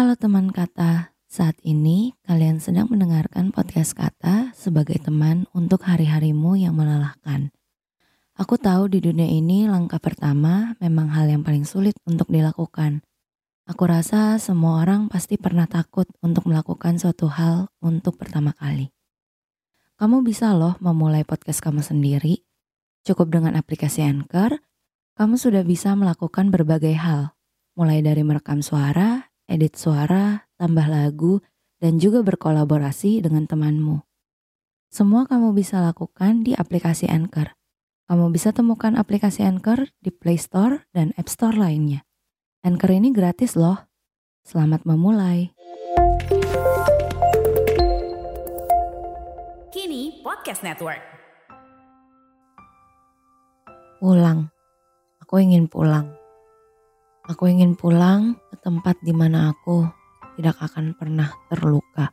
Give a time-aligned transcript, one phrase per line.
[0.00, 6.72] Halo teman kata, saat ini kalian sedang mendengarkan podcast kata sebagai teman untuk hari-harimu yang
[6.72, 7.52] melelahkan.
[8.32, 13.04] Aku tahu di dunia ini langkah pertama memang hal yang paling sulit untuk dilakukan.
[13.68, 18.88] Aku rasa semua orang pasti pernah takut untuk melakukan suatu hal untuk pertama kali.
[20.00, 22.40] Kamu bisa loh memulai podcast kamu sendiri.
[23.04, 24.64] Cukup dengan aplikasi Anchor,
[25.20, 27.36] kamu sudah bisa melakukan berbagai hal,
[27.76, 31.42] mulai dari merekam suara, edit suara, tambah lagu,
[31.82, 34.06] dan juga berkolaborasi dengan temanmu.
[34.90, 37.58] Semua kamu bisa lakukan di aplikasi Anchor.
[38.10, 42.06] Kamu bisa temukan aplikasi Anchor di Play Store dan App Store lainnya.
[42.66, 43.86] Anchor ini gratis loh.
[44.42, 45.54] Selamat memulai.
[49.70, 51.00] Kini Podcast Network.
[54.02, 54.50] Pulang.
[55.22, 56.10] Aku ingin pulang.
[57.30, 59.88] Aku ingin pulang tempat di mana aku
[60.36, 62.12] tidak akan pernah terluka.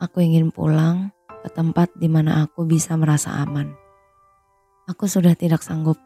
[0.00, 3.72] Aku ingin pulang ke tempat di mana aku bisa merasa aman.
[4.88, 5.96] Aku sudah tidak sanggup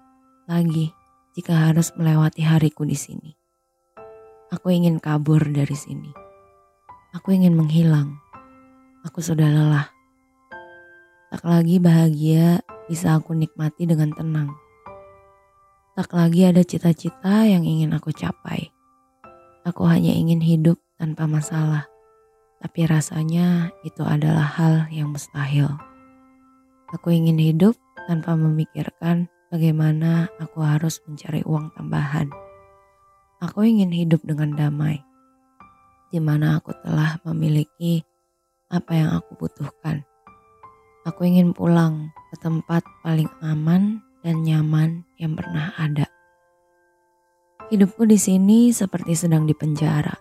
[0.47, 0.95] lagi
[1.35, 3.31] jika harus melewati hariku di sini.
[4.55, 6.15] Aku ingin kabur dari sini.
[7.17, 8.15] Aku ingin menghilang.
[9.03, 9.91] Aku sudah lelah.
[11.33, 14.55] Tak lagi bahagia bisa aku nikmati dengan tenang.
[15.97, 18.76] Tak lagi ada cita-cita yang ingin aku capai.
[19.67, 21.91] Aku hanya ingin hidup tanpa masalah,
[22.63, 25.67] tapi rasanya itu adalah hal yang mustahil.
[26.95, 27.75] Aku ingin hidup
[28.07, 32.31] tanpa memikirkan bagaimana aku harus mencari uang tambahan.
[33.43, 35.03] Aku ingin hidup dengan damai,
[36.15, 38.07] di mana aku telah memiliki
[38.71, 40.07] apa yang aku butuhkan.
[41.11, 46.07] Aku ingin pulang ke tempat paling aman dan nyaman yang pernah ada.
[47.67, 50.15] Hidupku di sini seperti sedang dipenjara.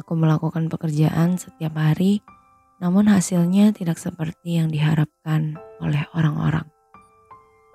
[0.00, 2.24] Aku melakukan pekerjaan setiap hari,
[2.80, 6.64] namun hasilnya tidak seperti yang diharapkan oleh orang-orang.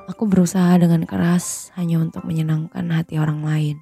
[0.09, 3.77] Aku berusaha dengan keras hanya untuk menyenangkan hati orang lain.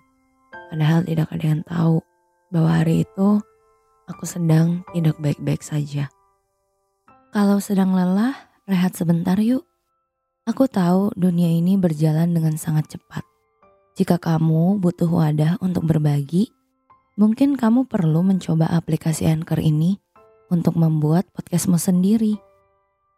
[0.67, 2.03] Padahal tidak ada yang tahu
[2.51, 3.39] bahwa hari itu
[4.11, 6.11] aku sedang tidak baik-baik saja.
[7.31, 8.35] Kalau sedang lelah,
[8.67, 9.63] rehat sebentar yuk.
[10.43, 13.30] Aku tahu dunia ini berjalan dengan sangat cepat.
[13.91, 16.47] Jika kamu butuh wadah untuk berbagi,
[17.19, 19.99] mungkin kamu perlu mencoba aplikasi Anchor ini
[20.47, 22.39] untuk membuat podcastmu sendiri.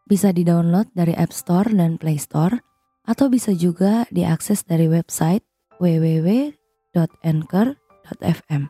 [0.09, 2.57] Bisa di-download dari App Store dan Play Store,
[3.03, 5.43] atau bisa juga diakses dari website
[5.77, 8.63] www.anchor.fm.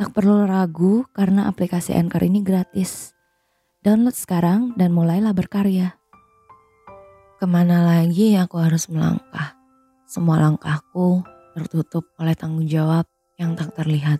[0.00, 3.12] Tak perlu ragu karena aplikasi Anchor ini gratis.
[3.84, 5.92] Download sekarang dan mulailah berkarya.
[7.40, 9.59] Ke mana lagi aku harus melangkah?
[10.10, 11.22] Semua langkahku
[11.54, 13.06] tertutup oleh tanggung jawab
[13.38, 14.18] yang tak terlihat.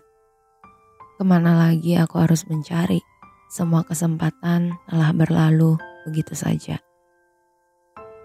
[1.19, 3.03] Ke mana lagi aku harus mencari?
[3.51, 5.75] Semua kesempatan telah berlalu
[6.07, 6.79] begitu saja.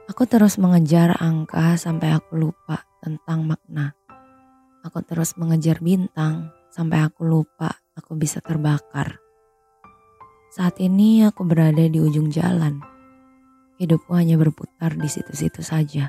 [0.06, 3.98] Aku terus mengejar angka sampai aku lupa tentang makna.
[4.86, 9.18] Aku terus mengejar bintang sampai aku lupa aku bisa terbakar.
[10.54, 12.78] Saat ini aku berada di ujung jalan
[13.76, 16.08] Hidupku hanya berputar di situ-situ saja.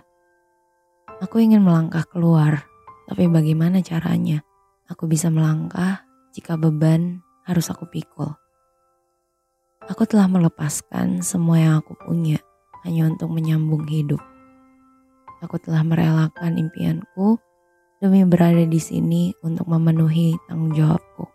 [1.18, 2.70] Aku ingin melangkah keluar,
[3.10, 4.46] tapi bagaimana caranya?
[4.86, 8.38] Aku bisa melangkah jika beban harus aku pikul.
[9.90, 12.38] Aku telah melepaskan semua yang aku punya
[12.86, 14.22] hanya untuk menyambung hidup.
[15.42, 17.42] Aku telah merelakan impianku
[17.98, 21.26] demi berada di sini untuk memenuhi tanggung jawabku.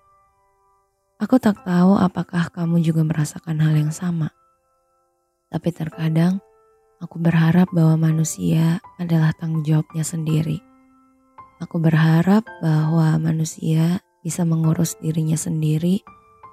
[1.18, 4.30] Aku tak tahu apakah kamu juga merasakan hal yang sama.
[5.50, 6.38] Tapi terkadang
[7.02, 10.62] aku berharap bahwa manusia adalah tanggung jawabnya sendiri.
[11.58, 16.06] Aku berharap bahwa manusia bisa mengurus dirinya sendiri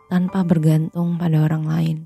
[0.09, 1.97] tanpa bergantung pada orang lain.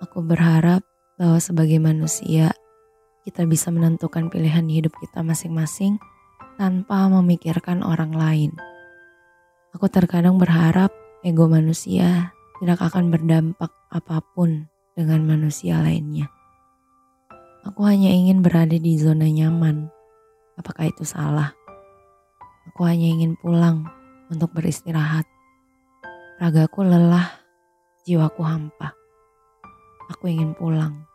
[0.00, 0.80] Aku berharap
[1.20, 2.56] bahwa sebagai manusia
[3.28, 6.00] kita bisa menentukan pilihan hidup kita masing-masing
[6.56, 8.56] tanpa memikirkan orang lain.
[9.76, 10.88] Aku terkadang berharap
[11.20, 16.26] ego manusia tidak akan berdampak apa pun dengan manusia lainnya.
[17.62, 19.86] Aku hanya ingin berada di zona nyaman.
[20.58, 21.54] Apakah itu salah?
[22.66, 23.86] Aku hanya ingin pulang
[24.26, 25.22] untuk beristirahat.
[26.42, 27.30] Ragaku lelah,
[28.02, 28.90] jiwaku hampa.
[30.10, 31.06] Aku ingin pulang.